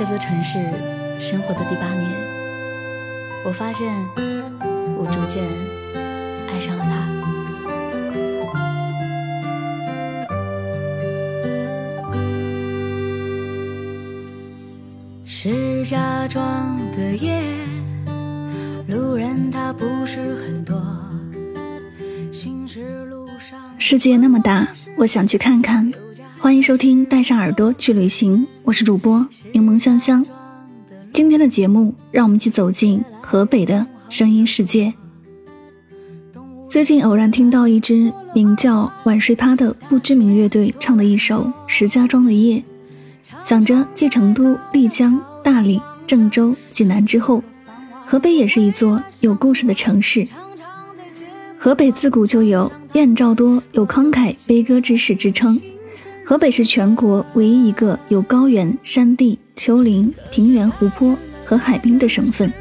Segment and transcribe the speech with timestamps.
[0.00, 0.54] 这座城市
[1.20, 2.10] 生活的第八年，
[3.44, 3.94] 我发现
[4.96, 5.44] 我逐渐
[6.48, 6.90] 爱上了他。
[15.26, 17.42] 石家庄的夜，
[18.88, 20.82] 路人他不是很多。
[22.32, 25.92] 行驶路上，世界那么大，我想去看看。
[26.42, 30.24] 欢迎收听《带上耳朵去旅行》，我是主播柠檬香香。
[31.12, 34.90] 今天的节目，让我们一起走进河北的声音世界。
[36.66, 42.56] 最近偶然听到一支名叫《晚睡趴》的不知名乐队唱的一首《石家庄的夜》，
[43.46, 47.44] 想着继成都、丽江、大理、郑州、济南之后，
[48.06, 50.26] 河北也是一座有故事的城市。
[51.58, 55.60] 河北自古就有“燕赵多，有慷慨悲歌之士”之称。
[56.30, 62.52] 河北是全国唯一一个有高原、山地、丘陵、平原、湖泊和海滨的省份。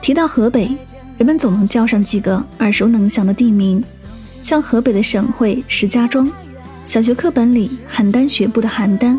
[0.00, 0.70] 提到河北，
[1.18, 3.82] 人们总能叫上几个耳熟能详的地名，
[4.40, 6.30] 像河北的省会石家庄，
[6.84, 9.18] 小学课本里邯郸学步的邯郸，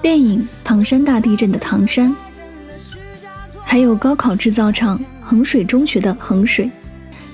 [0.00, 2.16] 电影唐山大地震的唐山，
[3.64, 6.70] 还有高考制造厂衡水中学的衡水，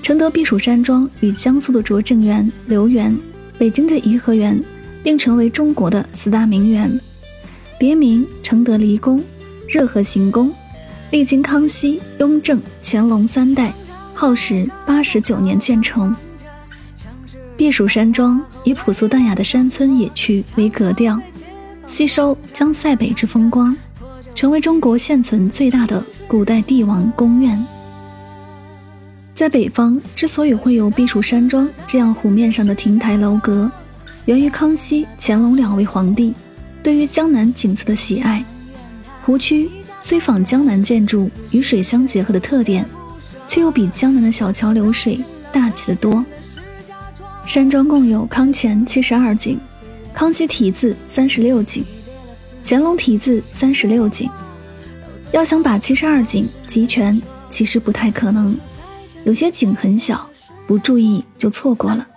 [0.03, 3.17] 承德避暑山庄与江苏的拙政园、留园，
[3.57, 4.61] 北京的颐和园。
[5.05, 6.99] 并成为中国的四大名园，
[7.77, 9.23] 别名承德离宫、
[9.67, 10.51] 热河行宫，
[11.11, 13.71] 历经康熙、雍正、乾隆三代，
[14.15, 16.13] 耗时八十九年建成。
[17.55, 21.21] 避暑山庄以朴素淡雅的山村野趣为格调，
[21.85, 23.77] 吸收江塞北之风光，
[24.33, 27.63] 成为中国现存最大的古代帝王宫苑。
[29.35, 33.71] 在北方，之所以会有避暑山庄这样湖面上的亭台楼阁。
[34.25, 36.33] 源于康熙、乾隆两位皇帝
[36.81, 38.43] 对于江南景色的喜爱。
[39.23, 39.69] 湖区
[40.01, 42.87] 虽仿江南建筑与水相结合的特点，
[43.47, 45.19] 却又比江南的小桥流水
[45.51, 46.25] 大气得多。
[47.45, 49.59] 山庄共有康乾七十二景，
[50.13, 51.85] 康熙题字三十六景，
[52.63, 54.27] 乾隆题字三十六景。
[55.31, 57.21] 要想把七十二景集全，
[57.51, 58.57] 其实不太可能。
[59.23, 60.27] 有些景很小，
[60.65, 62.07] 不注意就错过了。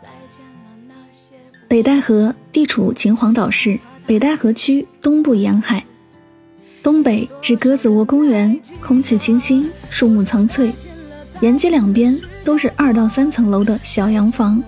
[1.68, 5.84] 北戴河地处秦皇岛市北戴河区东部沿海，
[6.82, 10.72] 东北是鸽子窝公园，空气清新，树木苍翠，
[11.42, 14.62] 沿街两边都是二到三层楼的小洋房，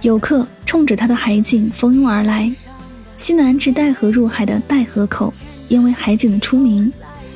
[0.00, 2.50] 游客冲着它的海景蜂拥而来。
[3.18, 5.30] 西南至戴河入海的戴河口，
[5.68, 6.90] 因为海景的出名，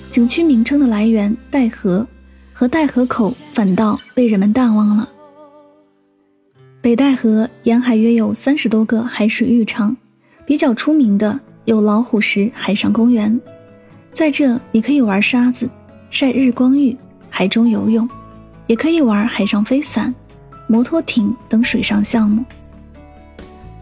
[0.09, 2.07] 景区名称的来源戴河
[2.55, 5.07] 和戴河口反倒被人们淡忘了。
[6.83, 9.95] 北戴河沿海约有三十多个海水浴场，
[10.47, 13.39] 比较出名的有老虎石海上公园，
[14.15, 15.69] 在这你可以玩沙子、
[16.09, 16.97] 晒日光浴、
[17.29, 18.09] 海中游泳，
[18.67, 20.15] 也可以玩海上飞伞、
[20.67, 22.43] 摩托艇等水上项目。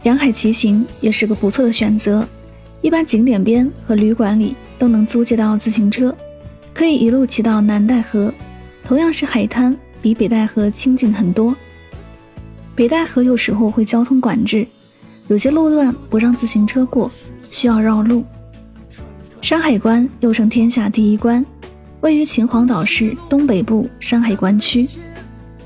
[0.02, 2.26] 沿海骑行也是个不错的选择，
[2.80, 6.12] 一般景点边和旅馆里都能租借到自行车，
[6.74, 8.34] 可以一路骑到南戴河，
[8.82, 11.54] 同样是海滩，比北戴河清静很多。
[12.78, 14.64] 北戴河有时候会交通管制，
[15.26, 17.10] 有些路段不让自行车过，
[17.50, 18.24] 需要绕路。
[19.42, 21.44] 山海关又称天下第一关，
[22.02, 24.88] 位于秦皇岛市东北部山海关区。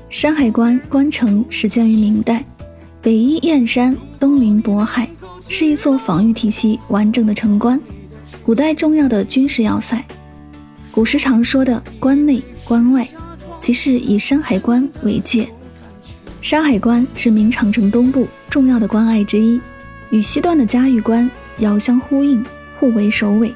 [0.09, 2.43] 山海关关城始建于明代，
[2.99, 5.07] 北依燕山，东临渤海，
[5.47, 7.79] 是一座防御体系完整的城关，
[8.43, 10.03] 古代重要的军事要塞。
[10.89, 13.07] 古时常说的关内关外，
[13.59, 15.47] 即是以山海关为界。
[16.43, 19.61] 山海关是明长城东部重要的关隘之一，
[20.09, 22.43] 与西段的嘉峪关遥相呼应，
[22.77, 23.55] 互为首尾，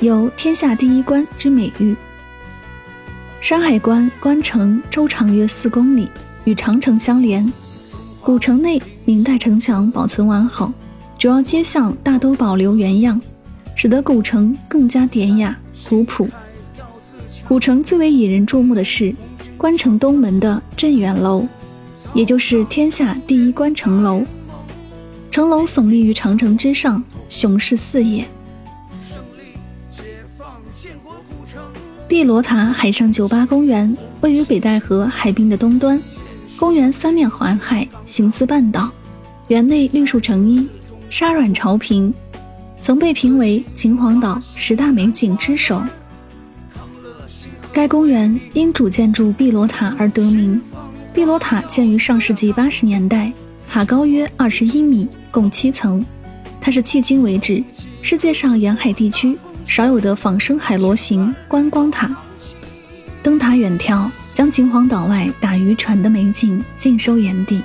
[0.00, 1.96] 有“天下第一关”之美誉。
[3.40, 6.10] 山海关关城周长约四公里，
[6.44, 7.50] 与长城相连。
[8.20, 10.70] 古城内明代城墙保存完好，
[11.18, 13.18] 主要街巷大都保留原样，
[13.74, 15.58] 使得古城更加典雅
[15.88, 16.28] 古朴。
[17.48, 19.14] 古城最为引人注目的是
[19.56, 21.46] 关城东门的镇远楼，
[22.14, 24.24] 也就是天下第一关城楼。
[25.30, 28.26] 城楼耸立于长城之上，雄视四野。
[32.08, 36.02] 碧螺塔海上酒吧公园位于北戴河海滨的东端，
[36.56, 38.90] 公园三面环海，形似半岛，
[39.46, 40.68] 园内绿树成荫，
[41.08, 42.12] 沙软潮平，
[42.80, 45.80] 曾被评为秦皇岛十大美景之首。
[47.72, 50.60] 该公园因主建筑碧螺塔而得名。
[51.12, 53.32] 碧螺塔建于上世纪八十年代，
[53.68, 56.04] 塔高约二十一米，共七层。
[56.60, 57.62] 它是迄今为止
[58.00, 59.36] 世界上沿海地区。
[59.66, 62.10] 少有的仿生海螺形观光塔，
[63.22, 67.62] 灯塔远眺，将秦皇岛外打渔船的美景尽收眼底。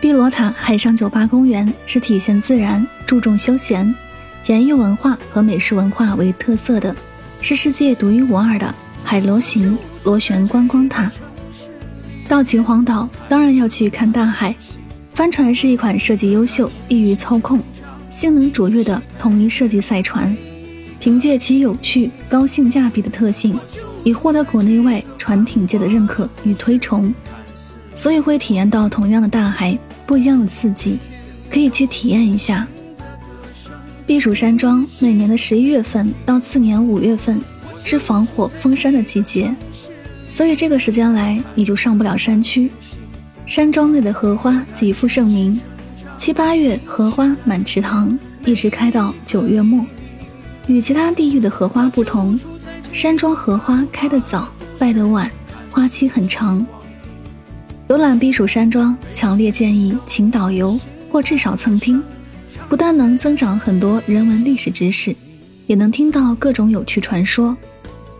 [0.00, 3.94] 碧螺塔海上酒吧公园是体现自然、注重休闲、
[4.46, 6.96] 演绎文化和美食文化为特色的，
[7.42, 8.74] 是世界独一无二的
[9.04, 11.12] 海螺形螺旋观光塔。
[12.30, 14.54] 到秦皇岛当然要去看大海，
[15.14, 17.58] 帆船是一款设计优秀、易于操控、
[18.08, 20.32] 性能卓越的统一设计赛船。
[21.00, 23.58] 凭借其有趣、高性价比的特性，
[24.04, 27.12] 已获得国内外船艇界的认可与推崇，
[27.96, 29.76] 所以会体验到同样的大海
[30.06, 30.98] 不一样的刺激，
[31.50, 32.64] 可以去体验一下。
[34.06, 37.40] 避暑山庄每年的十一月份到次年五月份
[37.84, 39.52] 是防火封山的季节，
[40.30, 42.70] 所以这个时间来你就上不了山区。
[43.46, 45.60] 山庄内的荷花极负盛名，
[46.16, 49.84] 七八月荷花满池塘，一直开到九月末。
[50.68, 52.38] 与其他地域的荷花不同，
[52.92, 54.48] 山庄荷花开得早，
[54.78, 55.28] 败得晚，
[55.72, 56.64] 花期很长。
[57.88, 60.78] 游览避暑山庄，强烈建议请导游
[61.10, 62.00] 或至少蹭听，
[62.68, 65.16] 不但能增长很多人文历史知识，
[65.66, 67.56] 也能听到各种有趣传说，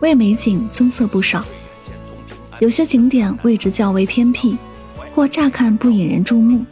[0.01, 1.45] 为美景增色不少。
[2.61, 4.55] 有些景点位置较为偏僻，
[5.15, 6.63] 或乍看不引人注目，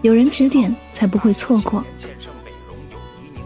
[0.00, 1.84] 有人指点才不会错过。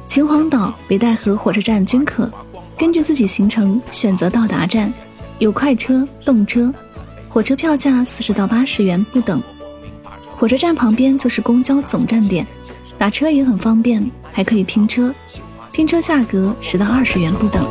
[0.06, 2.30] 秦皇岛北戴河火车站均可
[2.78, 4.94] 根据自己行程选择到达站，
[5.40, 6.72] 有快车、动车，
[7.28, 9.42] 火车票价四十到八十元不等。
[10.36, 12.46] 火车站旁边就是公交总站点，
[12.96, 15.12] 打车也很方便，还可以拼车，
[15.72, 17.66] 拼车价格十到二十元不等。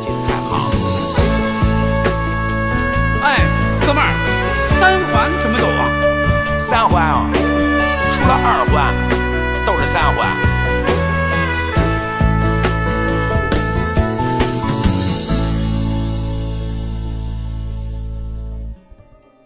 [6.82, 7.30] 三环啊，
[8.10, 8.92] 除了二环
[9.64, 10.36] 都是三环。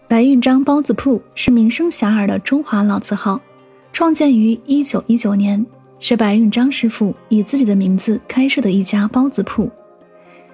[0.07, 3.39] 白运章包子铺是名声遐迩的中华老字号，
[3.93, 5.63] 创建于一九一九年，
[5.99, 9.69] 是白运章师傅以自己的名字开设的一家包子铺。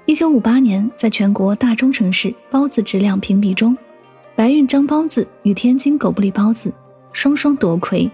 [0.05, 3.77] 一九五八年，在全国大中城市包子质量评比中，
[4.35, 6.73] 白运章包子与天津狗不理包子
[7.11, 8.09] 双双夺魁。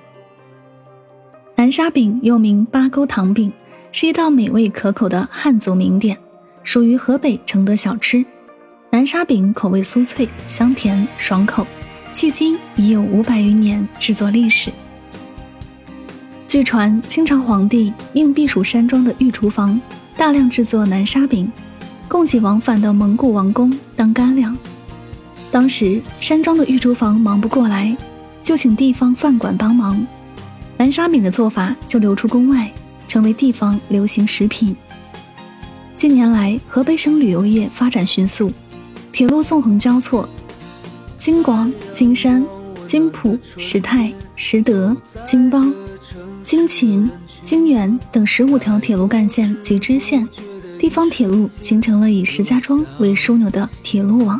[1.55, 3.51] 南沙饼又名八沟糖饼，
[3.93, 6.17] 是一道美味可口的汉族名点，
[6.61, 8.23] 属于河北承德小吃。
[8.89, 11.65] 南沙饼口味酥脆、香甜、爽口，
[12.11, 14.69] 迄今已有五百余年制作历史。
[16.49, 19.79] 据传，清朝皇帝应避暑山庄的御厨房
[20.17, 21.49] 大量制作南沙饼，
[22.09, 24.57] 供给往返的蒙古王公当干粮。
[25.51, 27.95] 当时山庄的御厨房忙不过来，
[28.43, 30.05] 就请地方饭馆帮忙，
[30.77, 32.71] 南沙饼的做法就流出宫外，
[33.07, 34.75] 成为地方流行食品。
[35.95, 38.51] 近年来，河北省旅游业发展迅速。
[39.11, 40.29] 铁路纵横交错，
[41.17, 42.45] 京广、京山、
[42.87, 45.65] 京浦、石太、石德、京包、
[46.45, 47.09] 京秦、
[47.41, 50.25] 京原等十五条铁路干线及支线，
[50.79, 54.39] 地方铁路形成了以石家庄为枢纽的铁路网。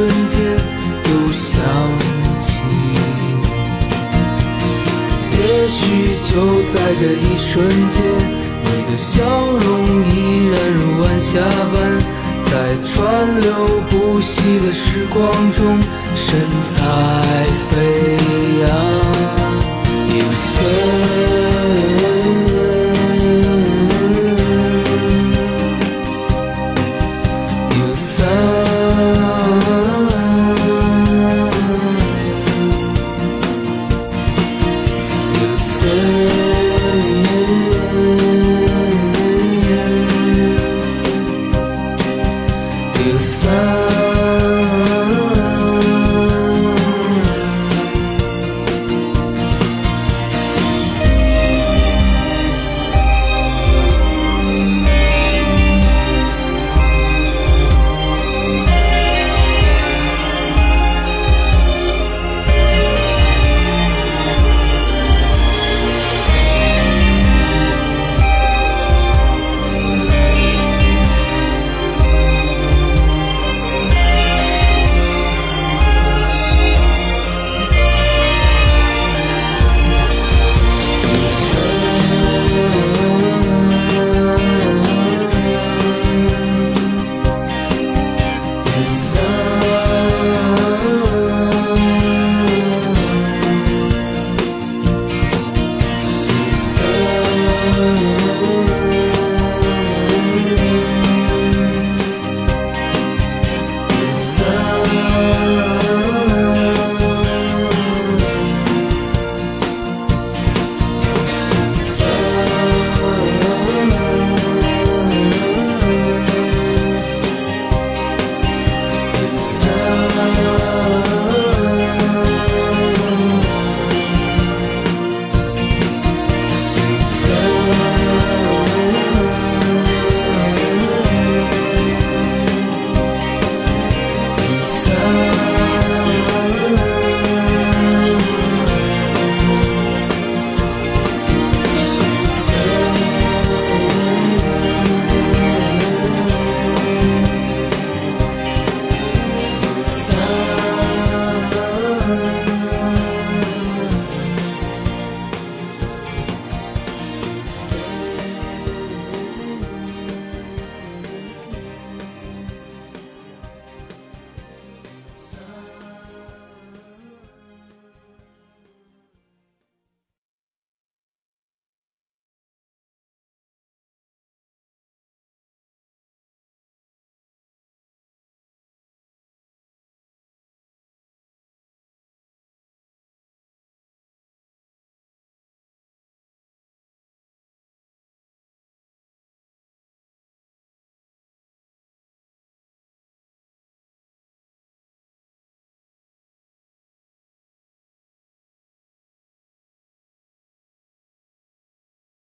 [0.00, 0.40] 瞬间，
[1.04, 1.60] 又想
[2.40, 3.20] 起你。
[5.36, 5.38] 也
[5.68, 5.78] 许
[6.32, 6.32] 就
[6.72, 8.00] 在这一瞬间，
[8.64, 9.62] 你的笑容
[10.08, 11.38] 依然如晚霞
[11.70, 11.76] 般，
[12.46, 12.52] 在
[12.82, 12.90] 川
[13.42, 13.46] 流
[13.90, 15.20] 不息的时光
[15.52, 15.78] 中，
[16.16, 16.26] 神
[16.64, 16.76] 采
[17.68, 18.16] 飞
[18.62, 18.64] 扬。
[20.08, 21.59] 音随。